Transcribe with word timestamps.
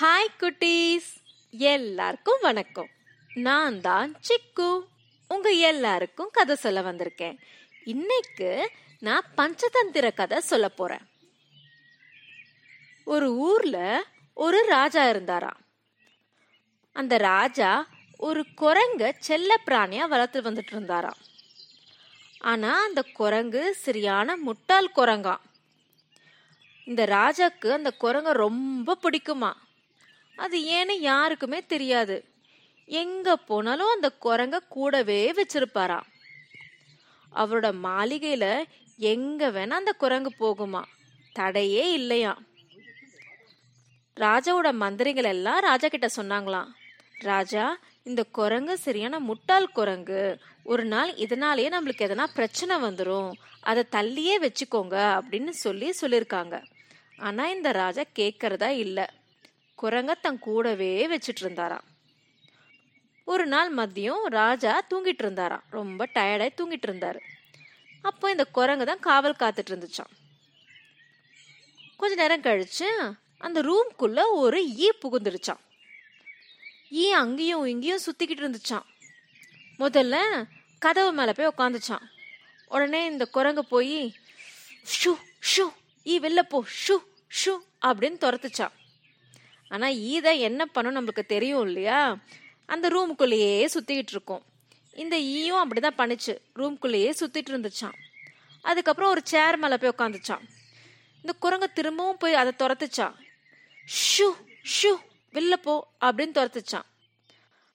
Hi 0.00 0.40
குட்டீஸ். 0.40 1.22
எல்லாருக்கும் 1.50 2.38
வணக்கம். 2.40 2.88
நான் 3.34 3.80
தான் 3.80 4.20
சிக்கு. 4.28 4.84
உங்க 5.28 5.50
எல்லாருக்கும் 5.50 6.28
கதை 6.32 6.56
சொல்ல 6.56 6.80
வந்திருக்கேன். 6.80 7.38
இன்னைக்கு 7.84 8.70
நான் 8.98 9.24
பஞ்சதந்திர 9.36 10.14
கதை 10.14 10.40
சொல்ல 10.40 10.68
போறேன். 10.68 11.00
ஒரு 13.04 13.34
ஊர்ல 13.34 14.04
ஒரு 14.34 14.66
ராஜா 14.66 15.08
இருந்தாராம். 15.08 15.60
அந்த 16.92 17.16
ராஜா 17.16 17.86
ஒரு 18.16 18.44
குரங்க 18.56 19.12
செல்ல 19.18 19.60
பிராணியா 19.66 20.08
வளர்த்து 20.08 20.42
வந்துட்டு 20.42 20.70
இருந்தாராம். 20.70 21.16
ஆனா 22.38 22.82
அந்த 22.82 23.02
குரங்கு 23.02 23.74
சரியான 23.74 24.36
முட்டாள் 24.36 24.92
குரங்கா. 24.96 25.36
இந்த 26.84 27.06
ராஜாக்கு 27.06 27.70
அந்த 27.70 27.92
குரங்க 28.00 28.30
ரொம்ப 28.30 28.98
பிடிக்குமா? 29.02 29.52
அது 30.38 30.56
ஏன்னு 30.76 30.94
யாருக்குமே 31.00 31.60
தெரியாது. 31.66 32.16
எங்க 32.84 33.36
போனாலும் 33.36 33.94
அந்த 33.94 34.08
குரங்க 34.24 34.58
கூடவே 34.68 35.32
வச்சிருப்பாராம் 35.32 36.06
அவரோட 37.32 37.68
மாளிகையில 37.86 38.44
எங்க 38.96 39.50
வேணா 39.50 39.76
அந்த 39.80 39.92
குரங்கு 39.92 40.30
போகுமா? 40.38 40.82
தடையே 41.32 41.84
இல்லையா? 41.92 42.32
ராஜாவோட 44.16 44.68
மந்திரிகள் 44.72 45.24
எல்லாம் 45.24 45.60
ராஜா 45.60 45.88
கிட்ட 45.88 46.08
சொன்னாங்களாம். 46.16 46.70
ராஜா 47.18 47.64
இந்த 48.04 48.22
குரங்கு 48.38 48.74
சரியான 48.78 49.18
முட்டாள் 49.18 49.68
குரங்கு. 49.68 50.22
ஒரு 50.64 50.84
நாள் 50.84 51.10
இதனாலேயே 51.14 51.68
நம்மளுக்கு 51.68 52.06
எதனா 52.08 52.26
பிரச்சனை 52.34 52.74
வந்துடும் 52.82 53.30
அதை 53.60 53.82
தள்ளியே 53.92 54.34
வச்சுக்கோங்க 54.44 54.96
அப்படின்னு 55.18 55.52
சொல்லி 55.64 55.88
சொல்லியிருக்காங்க. 56.00 56.56
ஆனால் 57.18 57.54
இந்த 57.54 57.70
ராஜா 57.72 58.02
கேட்கறதா 58.18 58.68
இல்லை. 58.84 59.06
குரங்க 59.78 60.12
தன் 60.20 60.40
கூடவே 60.40 60.92
வச்சிட்டு 61.06 61.42
இருந்தாராம் 61.44 61.86
ஒரு 63.26 63.44
நாள் 63.46 63.70
மதியம் 63.74 64.24
ராஜா 64.32 64.72
தூங்கிட்டு 64.90 65.24
இருந்தாராம் 65.24 65.64
ரொம்ப 65.70 66.06
டயர்டாய் 66.14 66.56
தூங்கிட்டு 66.58 66.88
இருந்தாரு 66.88 67.20
அப்போ 68.04 68.26
இந்த 68.30 68.44
குரங்கு 68.50 68.84
தான் 68.84 69.06
காவல் 69.06 69.40
காத்துட்டு 69.40 69.72
இருந்துச்சான் 69.72 70.12
கொஞ்ச 72.00 72.12
நேரம் 72.14 72.44
கழிச்சு 72.44 72.88
அந்த 73.40 73.58
ரூம்குள்ள 73.62 74.20
ஒரு 74.36 74.60
ஈ 74.78 74.88
புகுந்துருச்சான் 75.02 75.62
ஈ 76.94 77.04
அங்கேயும் 77.14 77.66
இங்கேயும் 77.66 78.04
சுத்திக்கிட்டு 78.06 78.44
இருந்துச்சான் 78.44 78.86
முதல்ல 79.80 80.16
கதவு 80.82 81.10
மேல 81.12 81.32
போய் 81.32 81.52
உட்காந்துச்சான் 81.52 82.06
உடனே 82.70 83.00
இந்த 83.06 83.24
குரங்கு 83.28 83.62
போய் 83.66 83.98
ஷூ 84.94 85.12
ஷூ 85.50 85.64
ஈ 86.06 86.16
வெளில 86.18 86.42
போ 86.50 86.58
ஷூ 86.82 86.96
ஷூ 87.30 87.52
அப்படின்னு 87.82 88.18
துரத்துச்சான் 88.20 88.74
ஆனா 89.68 89.86
ஈதை 89.88 90.38
என்ன 90.38 90.66
பண்ணும் 90.66 90.96
நம்மளுக்கு 90.96 91.26
தெரியும் 91.26 91.66
இல்லையா? 91.66 92.16
அந்த 92.66 92.88
ரூமுக்குள்ளேயே 92.88 93.68
சுத்திக்கிட்டு 93.74 94.14
இருக்கும். 94.16 94.42
இந்த 94.94 95.20
ஈயும் 95.20 95.70
அப்படிதான் 95.70 95.98
பண்ணுச்சு. 95.98 96.38
ரூம்குள்ளேயே 96.54 97.10
சுத்திட்டு 97.20 97.50
இருந்துச்சான் 97.50 97.96
அதுக்கப்புறம் 98.62 99.10
ஒரு 99.10 99.20
சேர் 99.24 99.56
மேல 99.56 99.76
போய் 99.76 99.92
உட்காந்துச்சான் 99.96 100.44
இந்த 101.16 101.32
குரங்கு 101.38 101.72
திரும்பவும் 101.72 102.16
போய் 102.16 102.34
அதை 102.34 102.52
துரத்துச்சான் 102.58 103.14
ஷூ 103.86 104.26
ஷூ 104.82 104.96
வெளில 105.32 105.52
போ 105.52 105.86
அப்படின்னு 106.00 106.36
துரத்துச்சான் 106.38 106.86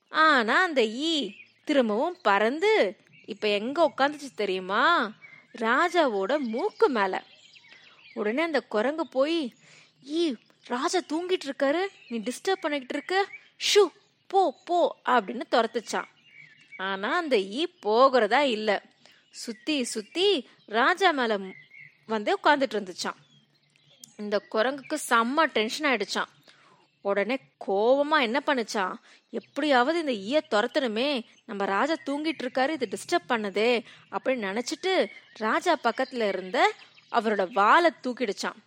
ஆனா 0.09 0.61
அந்த 0.61 0.85
ஈ 0.85 1.31
திரும்பவும் 1.63 2.17
பறந்து 2.21 2.97
இப்ப 3.25 3.47
எங்க 3.47 3.91
உட்காந்துச்சு 3.97 4.29
தெரியுமா? 4.35 5.11
ராஜாவோட 5.57 6.39
மூக்கு 6.39 6.89
மேல. 6.89 7.23
உடனே 8.13 8.41
அந்த 8.41 8.61
குரங்கு 8.61 9.07
போய் 9.07 9.53
ஈ 10.03 10.35
ராஜா 10.67 10.99
தூங்கிட்டு 10.99 11.45
இருக்காரு 11.45 11.87
நீ 12.07 12.17
டிஸ்டர்ப் 12.17 12.61
பண்ணிக்கிட்டு 12.61 12.95
இருக்க 12.95 13.29
ஷூ 13.73 13.87
போ 14.27 14.55
போ 14.65 14.95
அப்படின்னு 15.05 15.41
துரத்துச்சான் 15.51 16.09
ஆனா 16.77 17.15
அந்த 17.15 17.39
ஈ 17.39 17.67
போகிறதா 17.79 18.41
இல்ல. 18.41 18.83
சுத்தி 19.29 19.83
சுத்தி 19.83 20.47
ராஜா 20.65 21.11
மேல 21.11 21.37
வந்து 22.05 22.39
உட்காந்துட்டு 22.43 22.75
இருந்துச்சான் 22.75 23.19
இந்த 24.17 24.41
குரங்குக்கு 24.51 24.97
செம்ம 25.09 25.45
டென்ஷன் 25.45 25.89
ஆயிடுச்சான் 25.91 26.31
உடனே 27.01 27.39
கோவமா 27.67 28.21
என்ன 28.21 28.41
பண்ணுச்சான் 28.45 28.95
எப்படியாவது 29.29 29.99
இந்த 29.99 30.11
ஈய 30.11 30.43
துரத்தணுமே. 30.51 31.25
நம்ம 31.45 31.65
ராஜா 31.65 31.93
தூங்கிட்டு 32.05 32.43
இருக்காரு 32.43 32.69
இது 32.69 32.87
டிஸ்டர்ப் 32.91 33.29
பண்ணுதே 33.29 33.83
அப்படின்னு 34.11 34.49
நினைச்சிட்டு 34.51 35.09
ராஜா 35.33 35.77
பக்கத்துல 35.83 36.27
இருந்த 36.27 36.73
அவரோட 37.11 37.53
வாலை 37.53 37.91
தூக்கிடுச்சான் 38.03 38.59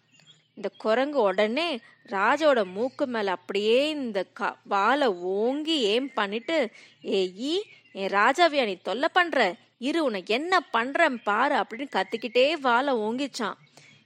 இந்த 0.57 0.69
குரங்கு 0.79 1.19
உடனே 1.21 1.69
ராஜாவோட 2.09 2.61
மூக்கு 2.73 3.07
மேல 3.07 3.31
அப்படியே 3.31 3.89
இந்த 3.89 4.21
கா 4.39 4.49
வாலை 4.65 5.09
ஓங்கி 5.09 5.77
ஏம் 5.93 6.13
பண்ணிட்டு 6.13 6.57
ஏயி 7.03 7.55
என் 7.93 8.13
ராஜாவியா 8.13 8.65
நீ 8.65 8.75
தொல்லை 8.83 9.09
பண்ற? 9.13 9.55
இரு 9.79 10.05
உன்னை 10.05 10.23
என்ன 10.27 10.61
பண்றேன் 10.61 11.23
பாரு 11.23 11.55
அப்படின்னு 11.55 11.87
கத்திக்கிட்டே 11.97 12.53
வாலை 12.61 12.95
ஓங்கிச்சான். 12.95 13.57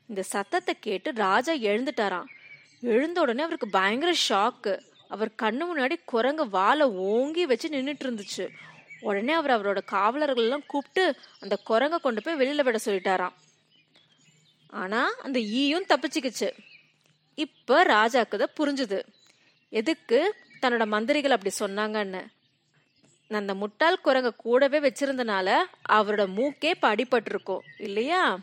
இந்த 0.06 0.22
சத்தத்தை 0.22 0.74
கேட்டு 0.80 1.12
ராஜா 1.14 1.52
எழுந்துட்டாராம். 1.52 2.30
எழுந்த 2.80 3.20
உடனே 3.20 3.42
அவருக்கு 3.42 3.68
பயங்கர 3.68 4.12
ஷாக்கு 4.28 4.72
அவர் 5.08 5.30
கண்ணு 5.42 5.64
முன்னாடி 5.70 5.96
குரங்கு 6.04 6.48
வாழை 6.48 6.86
ஓங்கி 6.86 7.46
வச்சு 7.46 7.68
நின்றுட்டு 7.68 8.06
இருந்துச்சு. 8.06 8.46
உடனே 9.00 9.32
அவர் 9.32 9.54
அவரோட 9.56 9.80
காவலர்கள் 9.84 10.44
எல்லாம் 10.44 10.66
கூப்பிட்டு 10.66 11.04
அந்த 11.40 11.58
குரங்க 11.70 12.00
கொண்டு 12.00 12.22
போய் 12.22 12.40
வெளியில 12.42 12.62
விட 12.62 12.78
சொல்லிட்டாராம். 12.84 13.36
ஆனா 14.70 15.14
அந்த 15.22 15.40
ஈயும் 15.40 15.86
தப்பிச்சுக்குச்சு. 15.88 16.50
இப்ப 17.34 17.84
ராஜாக்கு 17.84 18.36
தான் 18.36 18.56
புரிஞ்சுது. 18.60 19.02
எதுக்கு 19.68 20.34
தன்னோட 20.62 20.86
மந்திரிகள் 20.86 21.30
அப்படி 21.30 21.54
சொன்னாங்கன்னு. 21.60 22.26
அந்த 23.28 23.54
முட்டாள் 23.54 24.00
குரங்க 24.04 24.30
கூடவே 24.36 24.78
வச்சிருந்தனால 24.80 25.56
அவரோட 25.88 26.28
மூக்கே 26.36 26.92
இப்ப 26.98 27.62
இல்லையா? 27.78 28.38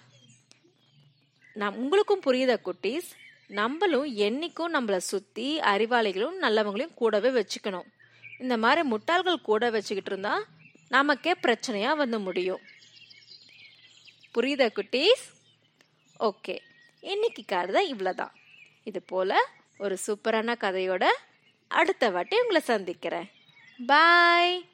நான் 1.54 1.76
உங்களுக்கும் 1.76 2.22
புரியுதா 2.26 2.58
குட்டீஸ்? 2.66 3.10
நம்மளும் 3.48 4.18
என்னைக்கும் 4.18 4.74
நம்மளை 4.74 4.98
சுத்தி 4.98 5.60
அறிவாளிகளும் 5.60 6.40
நல்லவங்களையும் 6.42 6.94
கூடவே 6.94 7.30
வச்சுக்கணும். 7.30 7.86
இந்த 8.40 8.58
மாதிரி 8.58 8.90
முட்டாள்கள் 8.90 9.42
கூட 9.42 9.70
வச்சுக்கிட்டு 9.70 10.12
இருந்தா 10.12 10.46
நமக்கே 10.90 11.34
பிரச்சனையா 11.42 11.96
வந்து 11.96 12.20
முடியும். 12.20 12.60
புரியுதா 14.36 14.70
குட்டீஸ்? 14.76 15.37
ஓகே. 16.20 16.58
இன்னைக்கு 17.02 17.44
கதை 17.46 17.94
இவ்வளோதான் 17.94 18.32
இது 18.84 19.02
போல 19.02 19.50
ஒரு 19.78 19.98
சூப்பரான 20.08 20.56
கதையோட 20.56 21.06
அடுத்த 21.68 22.10
வாட்டி 22.10 22.40
உங்களை 22.40 22.62
சந்திக்கிறேன். 22.62 23.32
பாய் 23.88 24.70